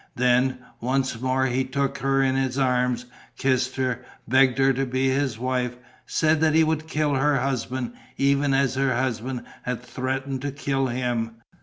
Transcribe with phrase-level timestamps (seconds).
[0.15, 3.05] Then, once more, he took her in his arms,
[3.37, 5.75] kissed her, begged her to be his wife,
[6.07, 10.87] said that he would kill her husband, even as her husband had threatened to kill
[10.87, 11.35] him.